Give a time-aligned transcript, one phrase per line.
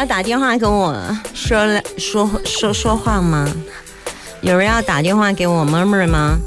[0.00, 0.96] 要打电话跟我
[1.34, 1.58] 说
[1.98, 3.46] 说说说话吗？
[4.40, 6.38] 有人要打电话给我 murmur 吗？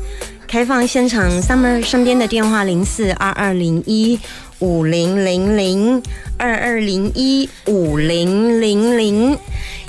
[0.47, 4.19] 开放现场 summer 身边的电话零四二二零一
[4.57, 6.01] 五零零零
[6.35, 9.37] 二二零一五零零零。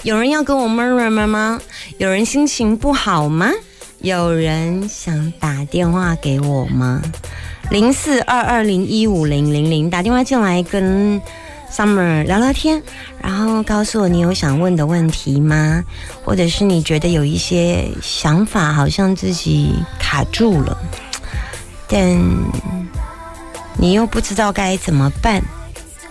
[0.03, 1.59] 有人要跟我 murmur 吗？
[1.97, 3.51] 有人心情不好吗？
[4.01, 7.01] 有人想打电话给我吗？
[7.71, 11.19] 零四二二零一五零零零，打电话进来跟
[11.75, 12.81] Summer 聊聊天，
[13.21, 15.83] 然后告诉我你有想问的问题吗？
[16.25, 20.79] 或者是你觉得有一些想法好像自己卡住了，
[21.89, 22.01] 但
[23.77, 25.43] 你又不知道该怎么办。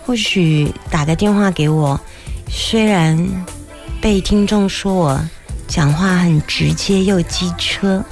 [0.06, 1.98] 或许打个电话给我，
[2.50, 3.18] 虽然
[4.02, 5.30] 被听众说我
[5.66, 8.04] 讲话很直接又机车，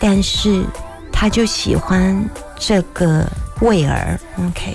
[0.00, 0.64] 但是
[1.12, 3.24] 他就喜欢这个
[3.60, 4.18] 味儿。
[4.38, 4.74] OK。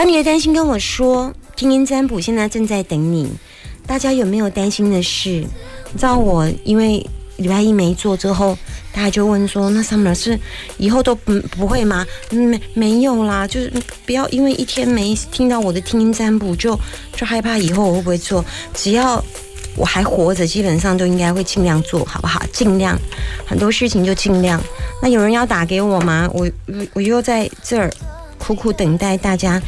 [0.00, 3.30] 把你的担心跟我说，听音占卜现在正在等你。
[3.86, 5.28] 大家有没有担心的事？
[5.28, 8.56] 你知道我因为礼拜一没做之后，
[8.94, 10.40] 大家就问说：“那 Summer 是
[10.78, 13.70] 以后都不不会吗？”没没有啦，就是
[14.06, 16.74] 不要因为一天没听到我的听音占卜就
[17.14, 18.42] 就害怕以后我会不会做。
[18.72, 19.22] 只要
[19.76, 22.42] 我还活着，基本上都应该会尽量做好不好？
[22.54, 22.98] 尽量
[23.44, 24.58] 很多事情就尽量。
[25.02, 26.26] 那有人要打给我吗？
[26.32, 26.50] 我
[26.94, 27.92] 我又在这儿。
[28.50, 29.62] 苦苦等待大家，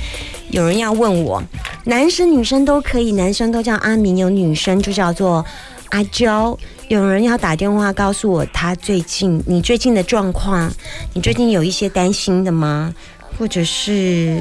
[0.50, 1.40] 有人要问我，
[1.84, 5.46] 男生女生都可以，男生都叫阿明，有女生就叫做
[5.90, 6.58] 阿娇。
[6.88, 10.68] 有人要打电话告诉我他最近你最近的状况，
[11.14, 12.92] 你最近有一些担心的吗？
[13.38, 14.40] 或者是，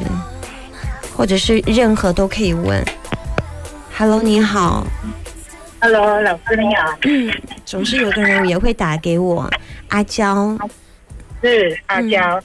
[1.15, 2.83] 或者是任何都可以问。
[3.95, 4.87] Hello，你好。
[5.81, 6.97] Hello，老师你好。
[7.03, 7.31] 嗯，
[7.63, 9.47] 总是有个人也会打给我，
[9.89, 10.57] 阿娇。
[11.43, 12.41] 是阿娇。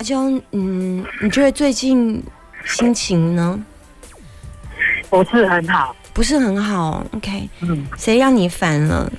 [0.00, 0.22] 阿娇，
[0.52, 2.22] 嗯，你觉得最近
[2.64, 3.62] 心情呢？
[5.10, 7.04] 不是很好，不是很好。
[7.12, 9.12] OK，嗯，谁让你烦了？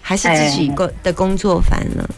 [0.00, 2.08] 还是自己工的工作烦了？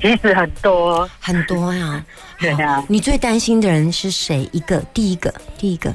[0.00, 2.04] 其实很多很多呀。
[2.40, 2.84] 对啊。
[2.88, 4.48] 你最担心的人是谁？
[4.50, 5.94] 一个，第一个，第一个。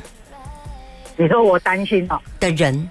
[1.18, 2.90] 你说我担心哦的人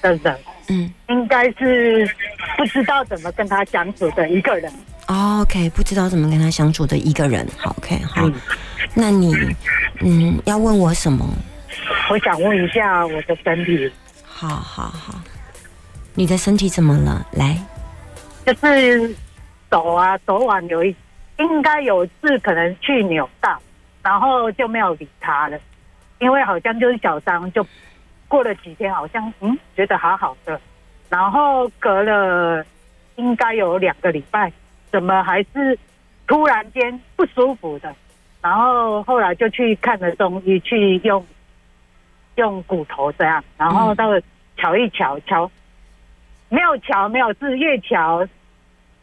[0.00, 0.38] 的人，
[0.68, 2.10] 嗯，应该是
[2.56, 4.72] 不知道怎么跟他相处的一个人。
[5.08, 7.46] OK，不知道怎么跟他相处的一个人。
[7.56, 8.30] 好，OK，好。
[8.94, 9.34] 那你，
[10.00, 11.26] 嗯，要问我什么？
[12.10, 13.90] 我想问一下我的身体。
[14.24, 15.14] 好好好，
[16.14, 17.26] 你的身体怎么了？
[17.32, 17.58] 来，
[18.44, 19.16] 就是
[19.70, 20.94] 手啊，昨晚有一，
[21.38, 23.58] 应该有次可能去扭到，
[24.02, 25.58] 然后就没有理他了，
[26.18, 27.66] 因为好像就是小伤，就
[28.28, 30.60] 过了几天，好像嗯觉得好好的，
[31.08, 32.62] 然后隔了
[33.16, 34.52] 应该有两个礼拜。
[34.90, 35.78] 怎么还是
[36.26, 37.94] 突然间不舒服的？
[38.40, 41.26] 然后后来就去看了中医，去用
[42.36, 44.08] 用骨头这样，然后到
[44.56, 45.50] 瞧一瞧瞧，
[46.48, 48.26] 没有瞧没有事，越瞧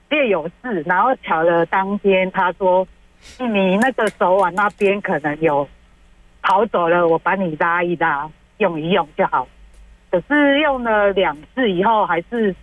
[0.09, 0.81] 越有事。
[0.85, 2.87] 然后瞧了当天，他说
[3.37, 5.67] 你那个手腕那边可能有
[6.41, 9.47] 跑走了，我把你拉一拉，用一用就好。
[10.09, 12.55] 可是用了两次以后还是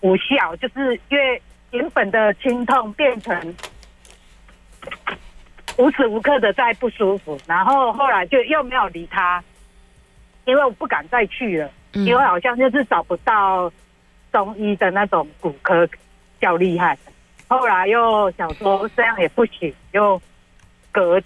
[0.00, 1.40] 无效，就是越。
[1.70, 3.54] 原本的心痛变成
[5.76, 9.42] 无时无刻的在不舒服，然后后来就又没有理他，
[10.46, 13.70] 因为我不敢再去了，因为好像就是找不到
[14.32, 15.86] 中医的那种骨科
[16.40, 16.96] 较厉害。
[17.48, 20.20] 后来又想说这样也不行，又
[20.90, 21.20] 隔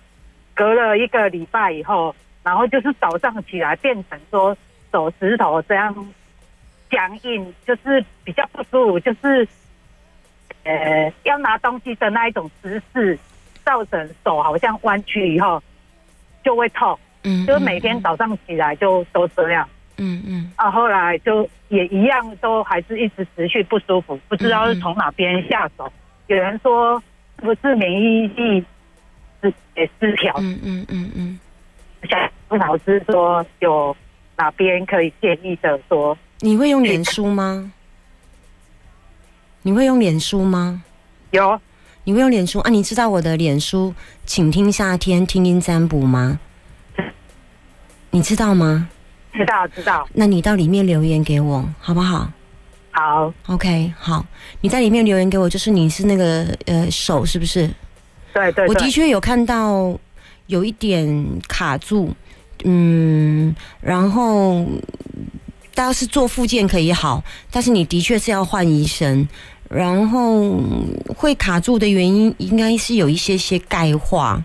[0.55, 4.57] 隔了一个礼拜以后，然后就是早上起来变成说
[4.91, 5.95] 手指头这样
[6.91, 9.49] 僵硬，就是比较不舒服，就是。
[10.65, 13.19] 呃，要拿东西的那一种姿势，
[13.65, 15.63] 造成手好像弯曲以后
[16.45, 16.99] 就会痛。
[17.25, 19.69] 嗯，就是每天早上起来就都这样。
[19.99, 20.53] 嗯嗯。
[20.57, 25.93] 啊，后来就也一样，都还是一直持续不舒服，不知道是从哪边下手。
[26.29, 27.03] 有人说
[27.37, 28.65] 不是免疫力
[29.43, 30.35] 失失调。
[30.39, 31.39] 嗯嗯嗯嗯。
[32.09, 32.19] 想
[32.49, 33.97] 问老师说有
[34.37, 35.79] 哪边可以建议的？
[35.89, 37.73] 说你会用脸书吗？
[39.63, 40.83] 你会用脸书吗？
[41.31, 41.61] 有，
[42.05, 42.71] 你会用脸书啊？
[42.71, 43.95] 你知道我的脸书，
[44.27, 46.39] 请听夏天听音占卜吗？
[48.11, 48.89] 你知道吗？
[49.33, 52.31] 知道知道，那你到里面留言给我好不好
[52.91, 54.27] 好，？OK，好，
[54.61, 57.67] 你在里面留言给我，就是你是那个呃手是不是？
[58.35, 59.99] 对,对对我的，确有看到
[60.49, 62.15] 有一点卡住，
[62.65, 65.02] 嗯，然后大
[65.83, 69.29] 要是做复健可以好，但是你的确是要换医生，
[69.69, 70.61] 然后
[71.17, 74.43] 会卡住的原因应该是有一些些钙化。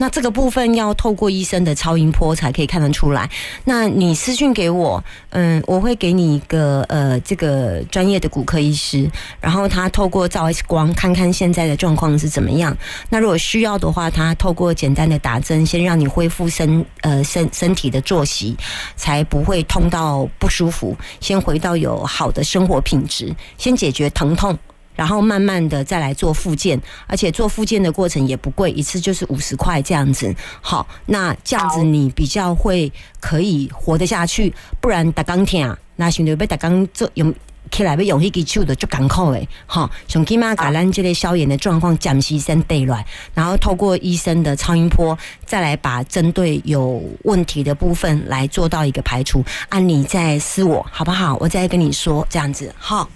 [0.00, 3.28] 那这个部分要透过医生的超音波才可以看得出来。
[3.64, 9.10] 那你私讯给我，嗯，我会给你一个呃这个专业的骨科医师，
[9.42, 12.74] 然后他透过照 X 光看看现在的状况是怎么样。
[13.10, 18.56] 那如果需要的话，他透过简单的打针，先让你恢复身呃身身体的作息，
[18.96, 24.58] 才不会痛到不舒服，先回到有好的生活品质，先解决疼痛。
[25.00, 30.34] 然后慢慢的再来做复健，而且做复健的过程也不贵，一次就是五十块这样子。
[30.60, 37.34] 好，那这样子你比较会可以活得下去，不然打钢铁啊，那想着要打钢做用。
[37.70, 49.44] 起来要用迄支手的就艰苦诶，哈，上起码把咱这类消炎的状况暂时先对来，然后透过医生的超音波，再来把针对有问题的部分来做到一个排除。
[49.68, 51.36] 啊，你再私我好不好？
[51.38, 53.08] 我再跟你说这样子，好，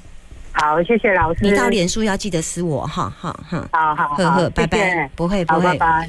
[0.57, 1.41] 好，谢谢老师。
[1.43, 5.79] 你到脸书要记得私我，哈，哈，哈，好好呵呵，好，拜拜不会不会，拜。
[5.79, 6.09] 拜。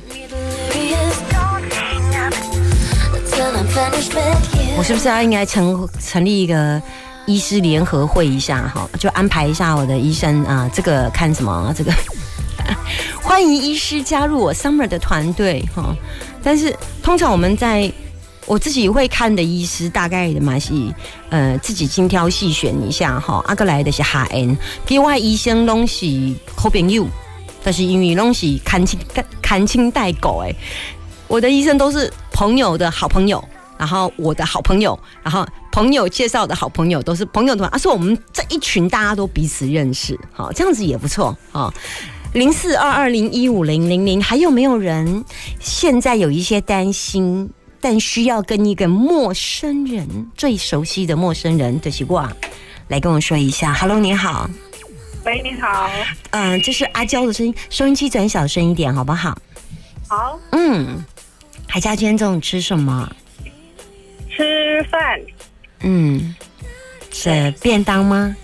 [4.77, 6.81] 我是不是要应该成成立一个
[7.25, 8.87] 医师联合会一下哈？
[8.99, 11.91] 就安排一下我的医生啊，这个看什么这个。
[13.21, 15.95] 欢迎医师加入我 Summer 的团队哈，
[16.43, 17.91] 但是通常我们在
[18.45, 20.71] 我自己会看的医师，大概的嘛是
[21.29, 23.43] 呃自己精挑细选一下哈。
[23.47, 24.55] 阿个来的是哈恩，
[24.87, 26.05] 另外医生拢是
[26.55, 27.07] 好朋友，
[27.63, 28.99] 但是因为拢是看亲
[29.41, 30.55] 看亲带狗诶，
[31.27, 33.43] 我的医生都是朋友的好朋友，
[33.77, 41.73] 然后我的好朋友，然后朋友介绍的好朋友都是朋友的，啊，是我们这一群大家都彼此认识，好，这样子也不错啊。
[42.33, 45.23] 零四二二零一五零零零，还有没有人
[45.59, 47.49] 现在有一些担心，
[47.81, 52.35] 但需要跟一个陌生人最熟悉的陌生人的习惯
[52.87, 54.49] 来跟我说一下？Hello，你好，
[55.25, 55.89] 喂，你好，
[56.31, 59.37] 嗯、这是阿娇的声音，收音机转小声一点好不好？
[60.07, 61.03] 好，嗯，
[61.67, 63.11] 海家今天中午吃什么？
[64.29, 65.19] 吃饭。
[65.81, 66.35] 嗯，
[67.11, 68.35] 是便当吗、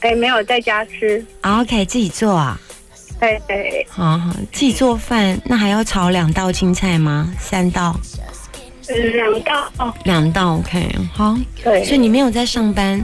[0.00, 1.24] 哎，没有在家吃。
[1.40, 2.60] 啊 o k 自己做啊。
[3.20, 7.30] 对对，好好，自己做饭，那还要炒两道青菜吗？
[7.38, 7.94] 三道，
[8.88, 9.72] 嗯两道。
[9.78, 10.88] 哦，两道 OK。
[11.12, 13.00] 好，对，所以你没有在上班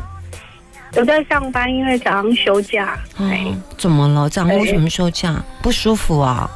[0.97, 2.99] 我在上班，因为早上休假。
[3.19, 3.55] 哎，哦？
[3.77, 4.29] 怎么了？
[4.29, 5.45] 早上为什么休假？
[5.63, 6.51] 不舒服啊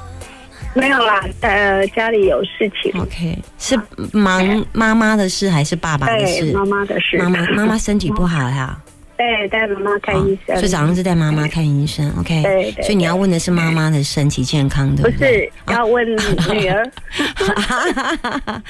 [0.72, 2.92] 没有啦，呃，家里有事情。
[3.00, 3.78] ？OK，是
[4.12, 6.52] 忙妈妈的事还是爸爸的，事？
[6.52, 7.18] 妈妈的事。
[7.18, 8.89] 妈妈妈妈身体不好呀、对，
[9.48, 10.56] 带妈妈看医生。
[10.56, 12.42] 所以早上是带妈妈看医生，OK？
[12.42, 15.18] 对对所以你要问的是妈妈的身体健康，对不？
[15.24, 16.84] 是要问女儿？
[17.54, 18.62] 啊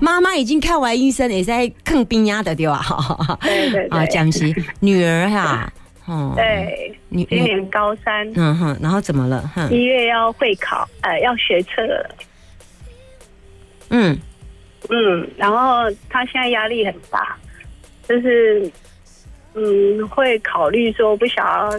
[0.00, 2.80] 妈妈已经看完医生，也在坑冰压的对吧？
[3.42, 5.72] 对对啊，对，讲是女儿哈，
[6.06, 9.50] 哦，对，女女，今年高三，嗯哼，然后怎么了？
[9.54, 12.14] 哼，一月要会考，呃，要学测了。
[13.90, 14.18] 嗯，
[14.90, 17.36] 嗯，然后他现在压力很大，
[18.08, 18.70] 就是
[19.60, 21.76] 嗯，会考虑说不想要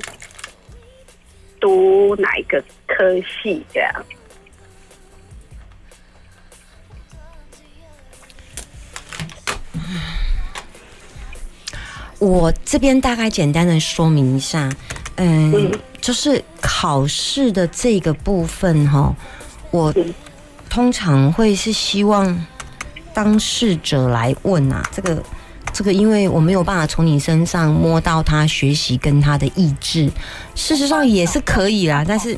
[1.62, 4.06] 读哪一个科系这样。
[12.20, 14.70] 我这边大概简单的说明一下，
[15.16, 15.72] 嗯，
[16.02, 19.16] 就是考试的这个部分哈，
[19.72, 20.14] 我嗯
[20.70, 22.46] 通常会是希望
[23.14, 25.24] 当事者来问啊，这个
[25.74, 30.10] 这个，因为我没有办法从你身上摸到他学习跟他的意志，
[30.56, 32.38] 事实上也是可以啦，但是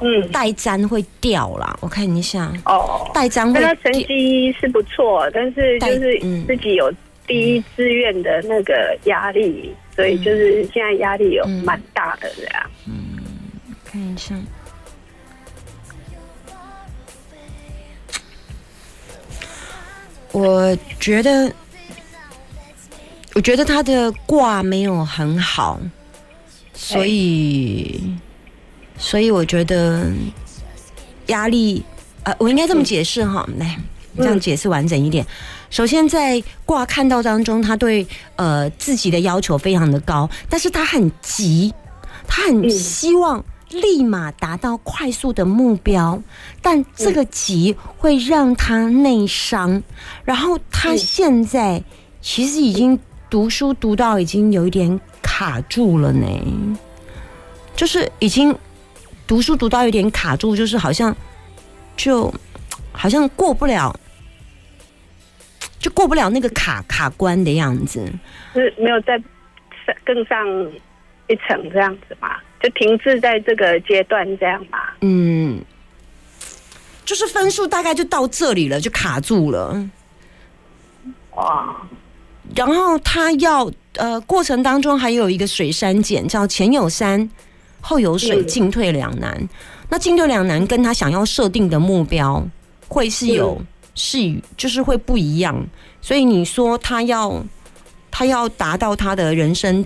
[0.00, 6.92] 嗯，带粘会掉啦，我看一下，哦，带粘会那他成掉绩是不错，但是就是嗯自己有
[7.26, 12.70] 第一志愿的那个压力，所以就是现在压力有蛮大的这样。
[13.84, 14.34] 看一下。
[20.32, 21.50] 我觉得，
[23.36, 25.78] 我觉得他的卦没有很好，
[26.72, 28.00] 所以，
[28.96, 30.10] 所以我觉得
[31.26, 31.84] 压力，
[32.22, 33.78] 呃，我应该这么解释哈，来，
[34.16, 35.26] 这样解释完整一点。
[35.68, 41.74] 首先，在卦看到当中，他对呃自己的要求非常的高，但是他很急，
[42.26, 46.18] 他很嗯希望立马达到快速的目标，
[46.62, 49.82] 但这个急会让他内伤，
[50.24, 51.84] 然后他现在
[52.22, 56.28] 其实已经读书读到已经有一点卡住了呢，
[57.74, 58.56] 就是已经
[59.26, 61.14] 读书读到有点卡住，就是好像
[61.96, 62.32] 就
[62.92, 63.98] 好像过不了，
[65.78, 68.10] 就过不了那个卡卡关的样子。
[68.54, 70.46] 是没有再上更上
[71.28, 72.36] 一层这样子嘛？
[72.62, 74.78] 就停滞在这个阶段这样嘛？
[75.02, 75.62] 嗯，
[77.04, 79.90] 就是分数大概就到这里了，就卡住了。
[81.34, 81.76] 哇，
[82.54, 87.28] 然后他要呃，过程当中还有一个水山检，叫前有山，
[87.80, 89.48] 后有水，嗯进退两难。
[89.88, 92.46] 那进退两难跟他想要设定的目标
[92.88, 93.60] 会是有
[93.94, 94.18] 是
[94.56, 95.66] 就是会不一样。
[96.00, 97.44] 所以你说他要
[98.10, 99.84] 他要达到他的人生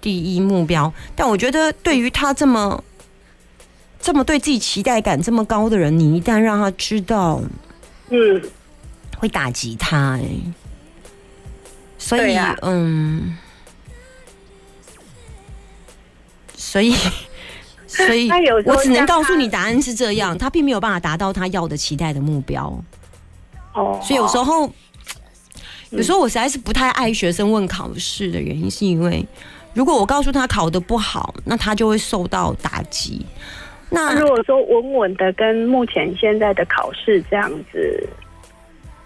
[0.00, 2.82] 第一目标，但我觉得对于他这么
[4.00, 7.42] 这么对自己期待感这么高的人，你一旦让他知道，
[8.10, 8.42] 嗯，
[9.18, 10.22] 会打击他哎、
[12.06, 13.36] 所以、啊嗯，
[16.54, 16.94] 所以
[17.88, 18.30] 所以
[18.64, 22.72] 我只能告诉你答案是这样，他并没有办法达到他要的期待的目标，
[23.74, 24.70] 哦，所以有时候。
[25.90, 29.24] 有时候我实在是不太爱学生问考试的原因，是因为
[29.72, 33.24] 如果我告诉他考得不好，那他就会受到打击。
[33.88, 38.08] 那那如果说稳稳的跟目前现在的考试这样子，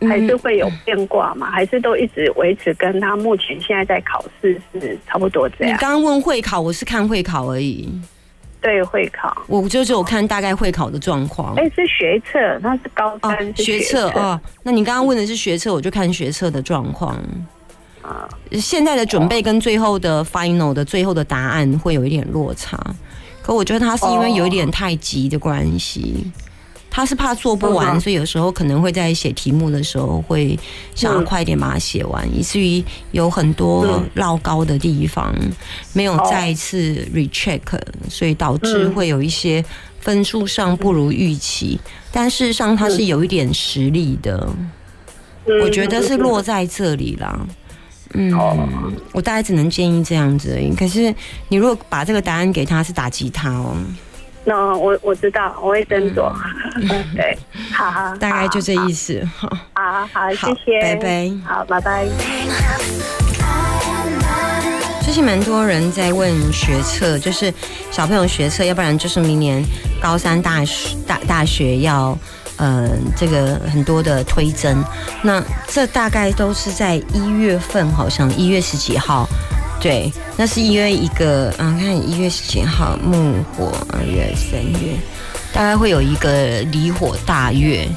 [0.08, 1.50] 还是会有变卦嘛？
[1.50, 5.74] 还是都一直维持跟他目前现在在考试是差不多这样？
[5.74, 7.88] 你刚刚问会考，我是看会考而已，
[8.60, 11.54] 对会考，我就是有看大概会考的状况。
[11.56, 17.16] 哎、是学测，那是高哦三，是学测哦，那你刚刚问的是学测，我就看学测的状况。
[18.02, 22.78] 啊，现在的准备跟最后的 final 的最后的答案会有一点落差，
[23.42, 26.32] 可我觉得他是因为有一点太急的关系，
[26.90, 30.58] 他是怕做不完，嗯所以有时候可能会在写题目的时候会
[30.94, 32.82] 想要快一点把它写完，以至于
[33.12, 35.34] 有很多嗯绕高的地方
[35.92, 37.60] 没有再一次 recheck，
[38.08, 39.64] 所以导致嗯会有一些
[40.00, 41.80] 分数上不如预期，
[42.10, 44.46] 但事实上他是有一点实力的。
[44.46, 44.70] 嗯
[45.62, 47.40] 我觉得是落在这里啦。
[48.12, 48.30] 嗯，
[49.12, 50.72] 我大概只能建议这样子而已。
[50.76, 51.12] 可是
[51.48, 53.74] 你如果把这个答案给他，是打击他哦。
[54.50, 56.28] 那我我知道，我会斟酌。
[57.14, 57.38] 对，
[57.72, 59.24] 好好，嗯 大概就这意思。
[59.36, 62.08] 好，好好，好谢谢，拜拜好，拜拜。
[65.02, 67.54] 最近蛮多人在问学测，就是
[67.92, 69.62] 小朋友学测，要不然就是明年
[70.02, 72.18] 高三大学大大学要。
[72.56, 74.84] 呃，这个很多的推增，
[75.22, 79.26] 那这大概都是在一月份，好像一月十几号，
[79.80, 84.94] 对，那是一月一个，嗯，看一月十几号木火，二月三月，
[85.54, 87.88] 大概会有一个离火大月，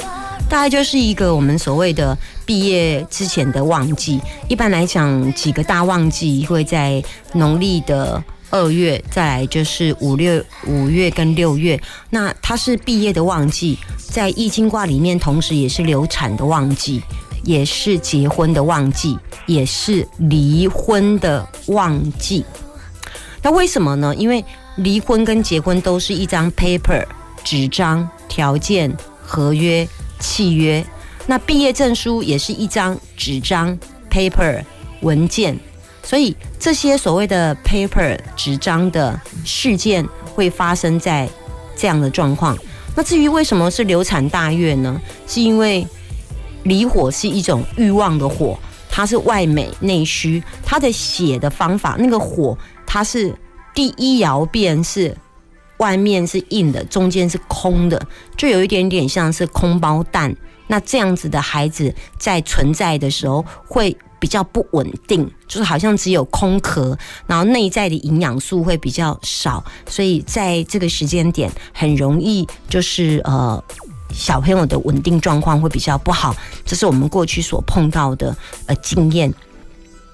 [0.50, 4.22] 大概就是一个我们所谓的毕业之前的旺季。
[4.48, 11.78] 一般来讲，几个大旺季会在农历的二月，再来就是五六五月跟六月。
[12.10, 17.02] 那它是毕业的旺季，在易经卦里面，同时也是流产的旺季，
[17.44, 22.44] 也是结婚的旺季，也是离婚的旺季。
[23.42, 24.16] 那为什么呢？
[24.16, 24.44] 因为
[24.78, 27.06] 离婚跟结婚都是一张 paper
[27.44, 29.88] 纸张、条件、合约、
[30.20, 30.84] 契约。
[31.28, 33.78] 那毕业证书也是一张纸张
[34.10, 34.64] paper
[35.02, 35.58] 文件，
[36.04, 41.30] 所以这些所谓的 paper 纸张的事件会发生在
[41.76, 42.58] 这样的状况。
[42.96, 45.02] 那至于为什么是流产大月呢？
[45.28, 45.86] 是因为
[46.64, 48.58] 离火是一种欲望的火，
[48.90, 53.34] 它是外美内虚，它的写的方法，那个火它是
[53.74, 55.16] 第一爻变是
[55.78, 58.02] 外面是硬的，中间是空的，
[58.38, 60.36] 就有一点点像是空包蛋。
[60.68, 73.62] 那这样子的孩子在存在的时候会比较不稳定，就是好像只有空壳，然后内在的营养素会比较少，所以在这个时间点很容易就是呃。
[74.14, 78.36] 小朋友的稳定状况会比较不好，这是我们过去所碰到的
[78.68, 79.34] 呃经验。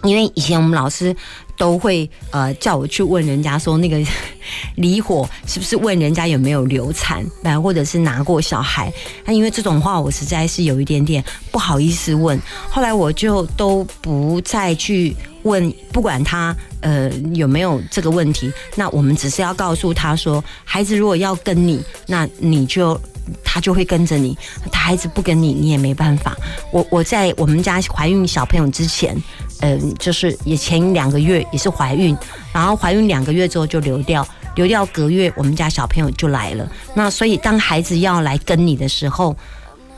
[0.04, 1.14] 因为以前我们老师
[1.58, 4.02] 都会呃叫我去问人家说那个
[4.78, 8.90] 离火是不是问人家有没有流产，来或者是拿过小孩。
[9.26, 12.40] 那因为这种话我实在是有一点点不好意思问，
[12.70, 15.14] 后来我就都不再去
[15.44, 22.98] 问，不管他呃有没有这个问题，那我们只是要告诉他说，孩子如果要跟你，那你就。
[23.44, 24.38] 他就会跟着你，
[24.72, 26.36] 他孩子不跟你，你也没办法。
[26.72, 29.16] 我我在我们家怀孕小朋友之前，
[29.62, 32.16] 嗯、就是也前两个月也是怀孕，
[32.54, 36.70] 然后怀孕两个月之后就流掉，流掉隔月，我们家小朋友就来了。
[36.94, 39.36] 那所以当孩子要来跟你的时候，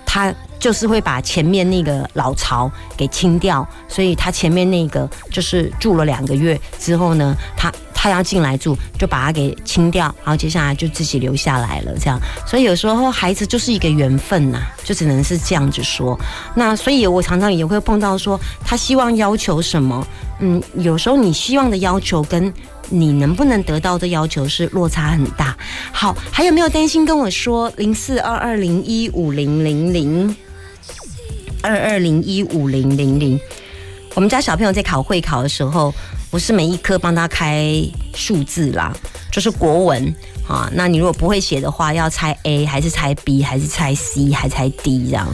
[0.06, 7.72] 他就是会把前面那个老巢给清掉，所以他前面那个就是住了两个月之后呢，他
[8.02, 12.20] 他要进来住，就把它给清掉，然后接下来就自己留下来了，这样。
[12.48, 16.20] 所以有时候孩子就是一个缘分呐，就只能是这样子说。
[16.56, 20.04] 那所以我常常也会碰到说，他希望要求什么，
[20.40, 22.52] 嗯，有时候你希望的要求跟
[22.90, 25.56] 你能不能得到的要求是落差很大。
[25.92, 30.36] 好，还有没有担心跟我说零四二二零一五零零零
[31.62, 33.40] 二二零一五零零零？
[34.16, 35.94] 我们家小朋友在考会考的时候，
[36.32, 37.70] 不是每一科帮他开
[38.16, 38.92] 数字啦，
[39.32, 40.16] 就是国文
[40.48, 40.70] 啊。
[40.74, 45.28] 那你如果不会写的话，要猜 A 还是猜 B 还是猜 C 还是猜 D 这样。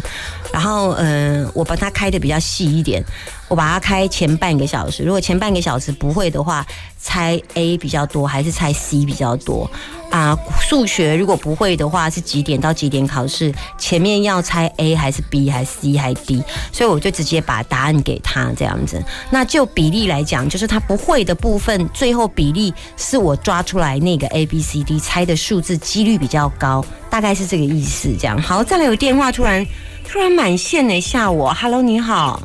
[0.51, 3.03] 然后，嗯，我把它开的比较细一点，
[3.47, 5.03] 我把它开前半个小时。
[5.03, 6.65] 如果前半个小时不会的话，
[6.99, 9.69] 猜 A 比较多还是猜 C 比较多
[10.09, 10.37] 啊？
[10.59, 13.53] 数学如果不会的话，是几点到几点考试？
[13.77, 16.43] 前面要猜 A 还是 B 还是 C 还是 D？
[16.71, 19.01] 所以我就直接把答案给他这样子。
[19.29, 28.13] 那就比例来讲，就是他不会的部分，最后比例是我抓出来那个 A B C D 猜的数字几率比较高，大概是这个意思。
[28.19, 29.65] 这样好，再来有电话突然。
[30.09, 32.41] 突然满线呢，吓我！Hello，你好，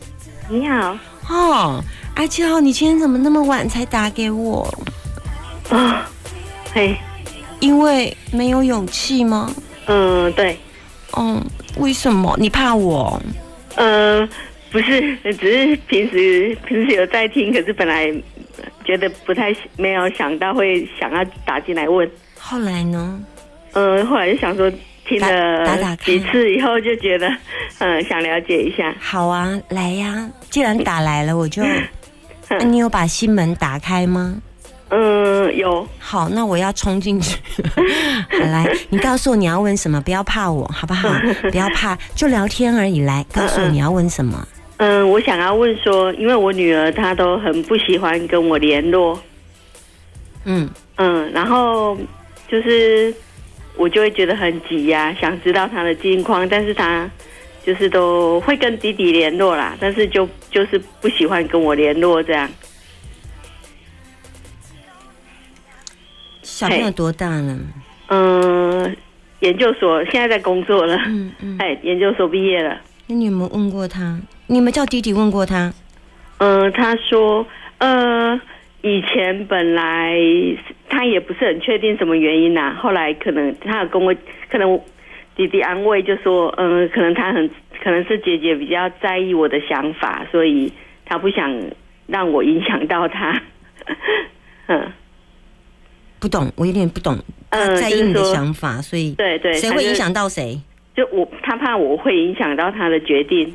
[0.52, 0.99] 你好，
[1.30, 1.82] 哦，
[2.14, 4.62] 阿七号，你今天怎么那么晚才打给我？
[5.71, 6.06] 啊，
[6.75, 6.94] 嘿，
[7.61, 9.50] 因为没有勇气吗？
[9.87, 10.59] 嗯，对，
[11.16, 11.42] 嗯，
[11.78, 12.37] 为什么？
[12.38, 13.18] 你怕我？
[13.76, 14.28] 呃，
[14.71, 18.12] 不是，只是平时平时有在听，可是本来
[18.85, 22.06] 觉得不太没有想到会想要打进来问。
[22.38, 23.18] 后来呢？
[23.73, 24.71] 呃，后来就想说。
[25.04, 27.28] 听了几次以后就觉得，
[27.78, 28.94] 嗯，想了解一下。
[29.00, 30.28] 好啊，来呀！
[30.50, 31.62] 既然打来了，我就，
[32.49, 34.37] 那 你有把心门打开吗？
[34.90, 35.87] 嗯，有。
[35.99, 37.38] 好，那我要冲进去。
[38.38, 41.09] 来，你告诉我你要问什么，不要怕我，好不好？
[41.50, 43.00] 不要怕，就聊天而已。
[43.00, 44.47] 来，告诉我你要问什么。
[44.76, 49.19] 嗯，我想要问说，因为我女儿她都很不喜欢跟我联络。
[50.45, 51.97] 嗯嗯，然后
[52.49, 53.15] 就是。
[53.76, 57.11] 我就会觉得很急呀，想知道他的近况，但是他
[57.65, 62.49] 就是都会跟弟弟联络啦，但是就就是不喜欢跟我联络这样。
[66.43, 67.58] 小朋友多大了？
[68.08, 68.97] 嗯，
[69.41, 70.97] 研究所现在在工作了。
[71.06, 71.56] 嗯嗯。
[71.63, 72.78] 哎，研究所毕业了。
[73.06, 74.21] 那你有没有问过他？
[74.47, 75.73] 你有没有叫弟弟问过他？
[76.39, 77.47] 嗯，他说，
[77.78, 78.41] 呃。
[78.82, 80.16] 以前本来
[80.88, 84.14] 他也不是很确定什么原因呐，后来可能他有跟我，
[84.50, 84.80] 可能
[85.36, 87.49] 弟弟安慰就说，嗯，可能他很
[87.82, 90.73] 可能是姐姐比较在意我的想法，所以
[91.04, 91.50] 他不想
[92.06, 93.40] 让我影响到他。
[94.66, 94.92] 嗯，
[96.18, 97.16] 不懂，我有点不懂。
[97.50, 100.60] 嗯，在意你的想法，所以对对，谁会影响到谁？
[100.97, 103.54] 就我，他怕我会影响到他的决定，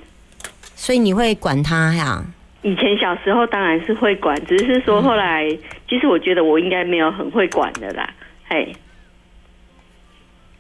[0.75, 2.23] 所以你会管他呀？
[2.67, 5.47] 以前小时候当然是会管，只是说后来，
[5.88, 8.13] 其实我觉得我应该没有很会管的啦，
[8.49, 8.75] 嘿。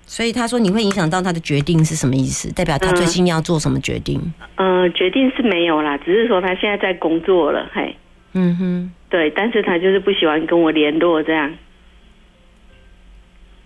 [0.05, 2.49] 所以他说你会影响到他的决定是什么意思？
[2.53, 4.21] 代表他最近要做什么决定？
[4.55, 7.93] 嗯，决定是没有啦，只是说他现在在工作了，嘿。
[8.31, 8.91] 嗯哼。
[9.09, 11.53] 对，但是他就是不喜欢跟我联络这样。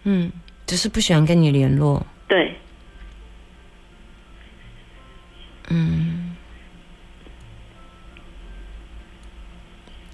[0.03, 0.31] 嗯，
[0.65, 2.03] 只是不喜欢跟你联络。
[2.27, 2.51] 对。
[5.69, 6.20] 嗯。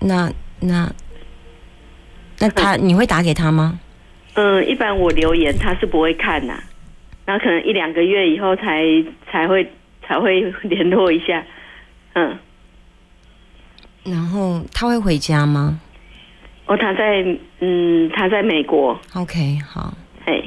[0.08, 0.92] 那那
[2.40, 3.80] 那他你会打给他吗？
[4.36, 6.62] 嗯，一般我留言他是不会看呐，
[7.26, 8.84] 然后可能一两个月以后才
[9.32, 9.68] 才会
[10.06, 11.44] 才会 联络一下，
[12.14, 12.38] 嗯。
[14.04, 15.80] 然后他会回家吗？
[16.68, 17.26] 哦，他在
[17.60, 18.98] 嗯他在美国。
[19.14, 19.94] OK，好。
[20.26, 20.42] 哎，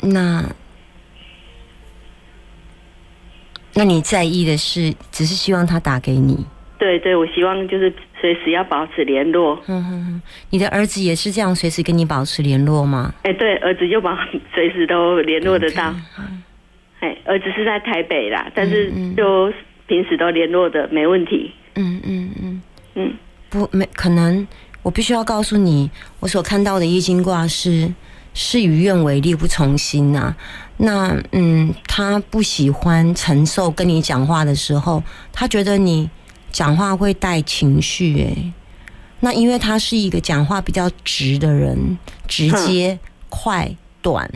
[0.00, 0.44] 那
[3.74, 6.44] 那你在意的是，只是希望他打给你。
[6.82, 9.54] 对对，我希望就是随时要保持联络。
[9.68, 13.14] 嗯哼哼，你的儿子也是这样，随时跟你保持联络吗？
[13.22, 14.10] 哎，对，儿子就保
[14.52, 15.94] 随时都联络得到。
[16.98, 19.52] 哎，儿子是在台北啦，但是就
[19.86, 21.52] 平时都联络的没问题。
[21.76, 22.62] 嗯嗯嗯
[22.96, 23.14] 嗯，
[23.48, 24.44] 不没可能，
[24.82, 27.94] 我必须要告诉你，我所看到的易经卦是
[28.34, 30.34] 事与愿违，力不从心呐。
[30.78, 35.00] 那嗯，他不喜欢承受跟你讲话的时候，
[35.32, 36.10] 他觉得你。
[36.52, 38.52] 讲话会带情绪，诶，
[39.20, 44.30] 那因为他是一个讲话比较直的人，直接、快、短，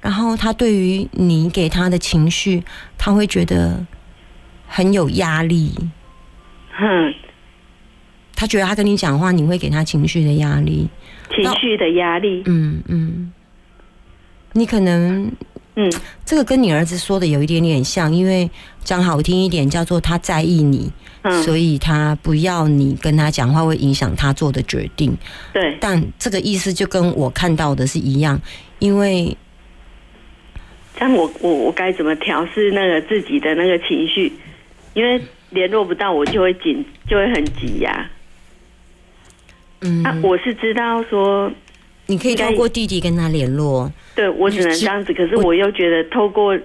[0.00, 2.62] 然后他对于你给他的情绪，
[2.98, 3.86] 他会觉得
[4.66, 5.72] 很有压力。
[6.76, 7.14] 哼，
[8.34, 10.86] 他他觉得他跟你讲话，你会给他情绪的压力，
[11.34, 12.42] 情绪的压力。
[12.44, 13.32] 嗯嗯，
[14.52, 15.32] 你可能，
[15.76, 15.92] 嗯，
[16.24, 18.48] 这个跟你儿子说的有一点点像，因为
[18.84, 20.92] 讲好听一点叫做他在意你，
[21.42, 25.16] 所以他不要你跟他讲话会影响他做的决定。
[25.52, 28.40] 对，但这个意思就跟我看到的是一样，
[28.78, 29.36] 因为，
[30.96, 34.32] 但我我我该怎么调试那个自己的那个情绪？
[34.94, 38.08] 因为联络不到我就会紧，就会很急呀。
[39.80, 41.50] 嗯，啊，我是知道说，
[42.06, 43.90] 你可以透过弟弟跟他联络。
[44.14, 45.12] 对，我只能这样子。
[45.14, 46.58] 可是我又觉得透过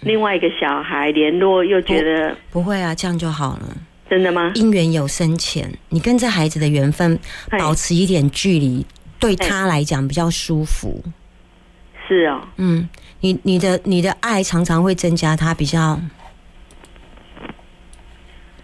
[0.00, 3.76] 另外一个小孩联络，又觉得不会啊，这样就好了。
[4.08, 4.52] 真的吗？
[4.54, 7.18] 姻缘有深浅，你跟这孩子的缘分
[7.58, 8.86] 保持一点距离，
[9.18, 11.02] 对他来讲比较舒服。
[12.06, 12.88] 是哦，嗯，
[13.20, 16.00] 你你的你的爱常常会增加他比较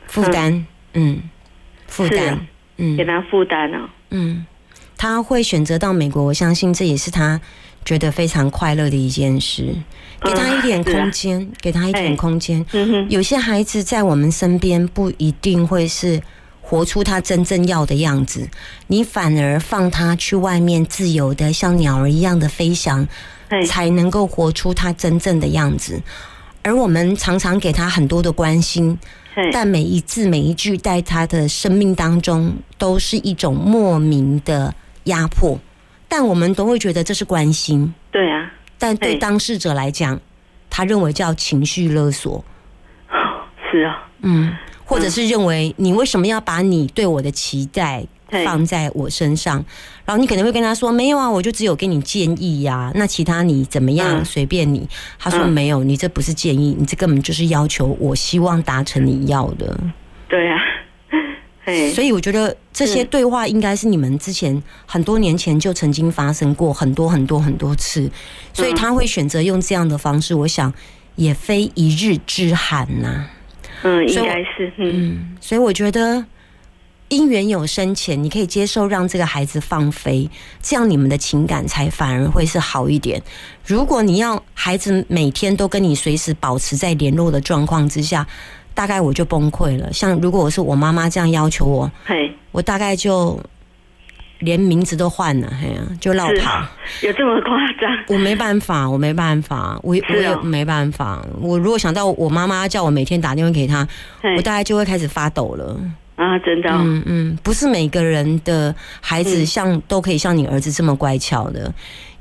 [0.06, 1.22] 负担，嗯，
[1.86, 2.46] 负担。
[2.76, 3.88] 嗯，给他负担了。
[4.10, 4.44] 嗯，
[5.04, 7.38] 他会选择到美国，我相信这也是他
[7.84, 9.76] 觉得非常快乐的一件事。
[10.22, 12.64] 给他一点空间，给他一点空间。
[13.10, 16.22] 有些孩子在我们身边不一定会是
[16.62, 18.48] 活出他真正要的样子，
[18.86, 23.06] 你反而放他去外面自由的像鸟儿一样的飞翔，
[23.66, 26.00] 才能够活出他真正的样子。
[26.62, 28.98] 而我们常常给他很多的关心。
[29.52, 34.72] 但每一字每一句，在他的生命当中，都是一种莫名的
[35.04, 35.58] 压迫。
[36.08, 37.92] 但我们都会觉得这是关心。
[38.10, 38.52] 对啊。
[38.78, 40.20] 但对当事者来讲，
[40.68, 42.44] 他认为叫情绪勒索。
[43.70, 44.08] 是啊。
[44.22, 44.54] 嗯。
[44.84, 48.06] 或者是认为你为什么要把你对我的期待？
[48.44, 49.64] 放在我身上，
[50.04, 52.90] 然后你可能会跟他说：“没有啊，我就只有给你建议呀。
[52.96, 54.88] 那其他你怎么样，随便你。”
[55.20, 57.96] 他说：“没有，你这不是建议，你这根本就是要求。
[58.00, 59.78] 我希望达成你要的。”
[60.26, 60.60] 对呀，
[61.94, 68.10] 所以我觉得这些对话应该是你们之前很多年前就曾经发生过很多很多很多次，
[68.52, 70.72] 所以他会选择用这样的方式，我想
[71.16, 73.26] 也非一日之寒呐。
[73.82, 76.24] 嗯，应该是嗯，所以我觉得。
[77.10, 80.28] 姻缘有深浅，你可以接受让这个孩子放飞，
[80.62, 83.22] 这样你们的情感才反而会是好一点。
[83.64, 88.26] 如果你要孩子每天都跟你随时保持在联络的状况之下，
[88.74, 89.92] 大概我就崩溃了。
[89.92, 91.90] 像如果我是我妈妈这样要求我，
[92.50, 93.40] 我大概就
[94.40, 96.66] 连名字都换了，嘿呀，就绕跑。
[97.02, 97.90] 有这么夸张？
[98.08, 101.24] 我没办法，我没办法，我我也没办法。
[101.40, 103.86] 我如果想到我妈妈叫我每天打电话给她，
[104.36, 105.78] 我大概就会开始发抖了。
[106.16, 111.72] 啊，真的，嗯嗯，不是每个人的孩子像都可以像你儿子这么乖巧的，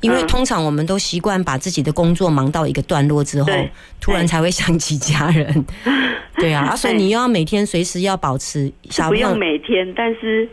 [0.04, 3.52] 因为通常我们都习惯把自己的工作忙到一个段落之后，
[4.00, 5.66] 突然才会想起家人。
[6.36, 8.72] 对啊，所以你又要每天随时要保持，
[9.10, 10.48] 不用每天，但是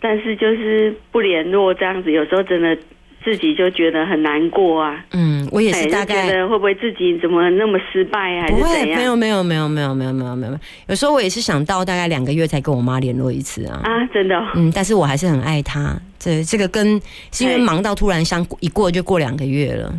[0.00, 2.76] 但是就是不联络这样子，有时候真的。
[3.24, 5.02] 自己就觉得很难过啊。
[5.12, 8.48] 嗯，我也是大概会不会自己怎么那么失败啊？
[8.48, 10.58] 不会，没有没有没有没有没有没有没有。
[10.88, 13.80] 有时候我也是想到大概两个月才跟我妈联络一次啊。
[13.84, 14.34] 啊，真的。
[14.56, 15.96] 嗯，但是我还是很爱她。
[16.18, 19.94] 这这个跟是因为忙到突然相一过就过两个月了。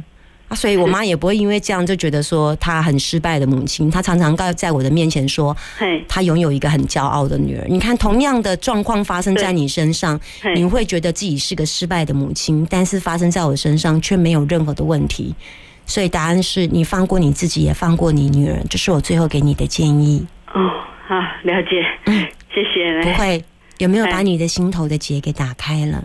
[0.48, 5.56] 啊，所以我妈也不会因为这样就觉得说她很失败的母亲，她常常告在我的面前说，
[6.08, 7.66] 她拥有一个很骄傲的女儿。
[7.68, 10.20] 你看，同样的状况发生在你身上，
[10.56, 15.34] 你会觉得自己是个失败的母亲，但是发生在我身上却没有任何的问题。
[15.88, 20.26] 所以答案是你放过你自己，也放过你女儿，这是我最后给你的建议。
[20.54, 20.62] 哦，
[21.08, 23.02] 好，了解，嗯，谢谢。
[23.02, 23.44] 不会，
[23.80, 26.04] 有没有把你的心头的结给打开了？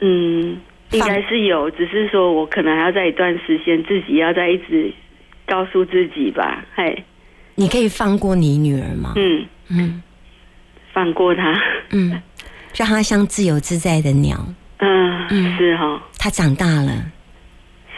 [0.00, 0.58] 嗯。
[0.92, 4.92] 应该是有，只是说我可能还要在一段时间，自己要再一直
[5.46, 6.64] 告诉自己吧。
[6.74, 7.02] 嘿，
[7.54, 9.14] 你可以放过你女儿吗？
[9.16, 10.02] 嗯嗯，
[10.92, 11.58] 放过她。
[11.90, 12.20] 嗯，
[12.76, 14.38] 让她像自由自在的鸟。
[14.78, 16.02] 嗯嗯，是哈。
[16.18, 16.92] 她长大了，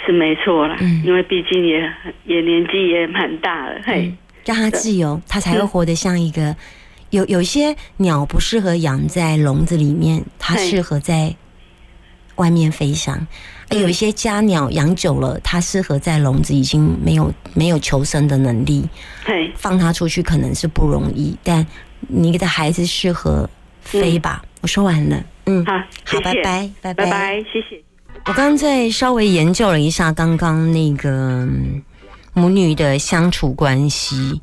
[0.06, 0.76] 是没错啦。
[0.80, 1.92] 嗯，因为毕竟也
[2.24, 3.80] 也年纪也蛮大了。
[3.84, 4.12] 嘿，
[4.44, 6.54] 让她自由，她才会活得像一个
[7.10, 11.34] 有有些鸟不适合养在笼子里面，它适合在。
[12.36, 13.26] 外面飞翔，
[13.70, 18.88] 有一些家鸟养久了，它适合在笼子，已经没有没有求生的能力。
[19.24, 21.66] 对，放它出去可能是不容易，但
[22.08, 23.48] 你的孩子适合
[23.82, 24.44] 飞吧。
[24.60, 25.72] 我说完了，嗯，好，
[26.04, 27.80] 好，拜拜，拜拜，拜拜，谢谢。
[28.26, 31.46] 我刚刚在稍微研究了一下刚刚那个
[32.32, 34.40] 母女的相处关系，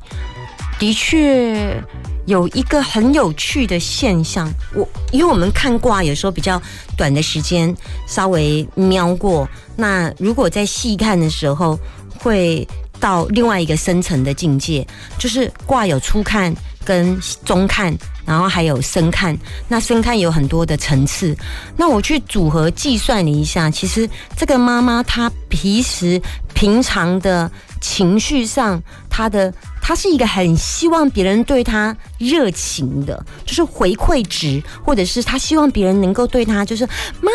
[0.78, 1.82] 的确。
[2.26, 6.60] 有一个很有趣的现象，我因为我们看卦有时候比较
[6.96, 7.74] 短的时间，
[8.06, 9.48] 稍微瞄过。
[9.76, 11.78] 那如果在细看的时候，
[12.18, 12.66] 会
[13.00, 14.86] 到另外一个深层的境界，
[15.18, 16.54] 就是卦有初看，
[16.84, 17.92] 跟中看，
[18.24, 19.36] 然后还有深看。
[19.66, 21.36] 那深看有很多的层次。
[21.76, 26.22] 那我去组合计算了一下，其实这个妈妈她平时
[26.54, 27.50] 平常的
[27.82, 36.86] 情绪上，她的她是一个很希望别人对她热情的，就是回馈值，或者是她希望别人能够对她，就是
[37.20, 37.30] 妈，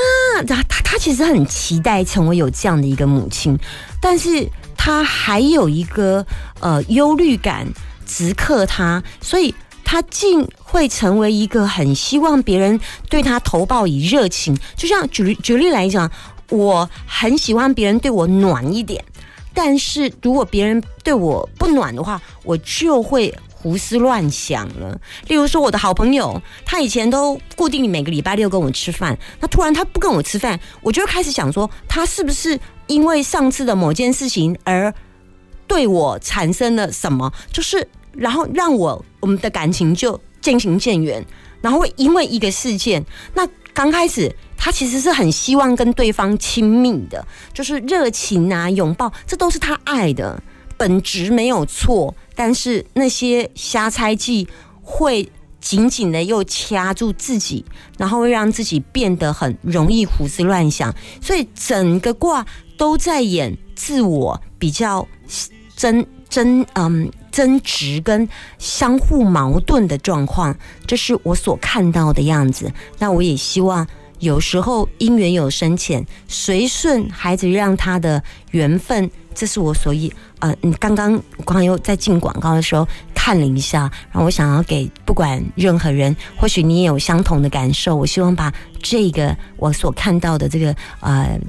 [0.48, 3.56] 她她她其实很期待成为有这样的一个母亲，
[4.02, 6.26] 但是她还有一个
[6.62, 7.68] 呃忧虑感。
[8.10, 12.80] 直克他，所以他竟会成为一个很希望别人
[13.10, 14.58] 对他投报以热情。
[14.78, 16.10] 就像举举例来讲，
[16.50, 19.04] 我很喜欢别人对我暖一点，
[19.58, 24.96] 但是如果别人对我不暖的话，我就会胡思乱想了。
[25.28, 34.94] 例如说，我的好朋友，他以前都固定每个礼拜六跟我吃饭，那突然他不跟我吃饭，我就开始想说，他是不是因为上次的某件事情而
[35.66, 37.34] 对我产生了什么？
[37.52, 37.88] 就是。
[38.14, 41.24] 然后让我我们的感情就渐行渐远，
[41.62, 50.42] 然后会因为一个事件，那刚开始他其实是很希望跟对方亲密的，就是热情啊、拥抱，这都是他爱的
[50.76, 52.14] 本质没有错。
[52.36, 54.48] 但是那些瞎猜忌
[54.82, 55.30] 会
[55.62, 57.64] 紧紧的又掐住自己，
[57.98, 62.46] 然后会让自己变得很容易胡思乱想，所以整个卦
[62.78, 65.08] 都在演自我比较
[65.76, 67.10] 真真嗯。
[67.30, 72.72] 争执跟相互矛盾的状况，这是我所看到的样子。
[72.98, 73.86] 那我也希望
[74.20, 81.12] 有时候因缘有深浅，随顺孩子让他的缘分，这是我所以呃，你刚刚
[81.46, 87.96] 刚刚又在进广告的时候看了一下，然后我想要给不管任何人，或许你也有相同的感受。
[87.96, 91.40] 我希望把这个我所看到的这个呃。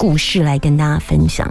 [0.00, 1.46] 故事来跟大家分享。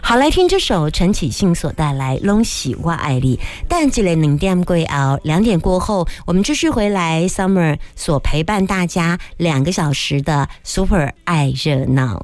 [0.00, 3.36] 好，来听这首陈启信所带来《龙喜我爱丽》。
[3.68, 7.28] 但这里零点贵熬，两点过后，我们继续回来。
[7.28, 12.22] Summer 所陪伴大家两个小时的 Super 爱热闹。